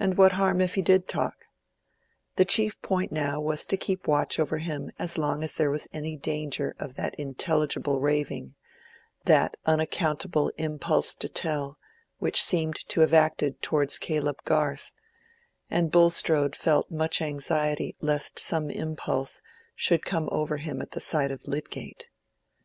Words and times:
And 0.00 0.16
what 0.18 0.32
harm 0.32 0.60
if 0.60 0.74
he 0.74 0.82
did 0.82 1.06
talk? 1.06 1.44
The 2.34 2.44
chief 2.44 2.82
point 2.82 3.12
now 3.12 3.40
was 3.40 3.64
to 3.66 3.76
keep 3.76 4.08
watch 4.08 4.40
over 4.40 4.58
him 4.58 4.90
as 4.98 5.16
long 5.16 5.44
as 5.44 5.54
there 5.54 5.70
was 5.70 5.86
any 5.92 6.16
danger 6.16 6.74
of 6.80 6.96
that 6.96 7.14
intelligible 7.14 8.00
raving, 8.00 8.56
that 9.26 9.54
unaccountable 9.64 10.50
impulse 10.58 11.14
to 11.14 11.28
tell, 11.28 11.78
which 12.18 12.42
seemed 12.42 12.74
to 12.88 13.00
have 13.02 13.12
acted 13.14 13.62
towards 13.62 13.96
Caleb 13.96 14.42
Garth; 14.44 14.92
and 15.70 15.92
Bulstrode 15.92 16.56
felt 16.56 16.90
much 16.90 17.22
anxiety 17.22 17.94
lest 18.00 18.40
some 18.40 18.70
such 18.70 18.76
impulse 18.76 19.40
should 19.76 20.04
come 20.04 20.28
over 20.32 20.56
him 20.56 20.82
at 20.82 20.90
the 20.90 21.00
sight 21.00 21.30
of 21.30 21.46
Lydgate. 21.46 22.06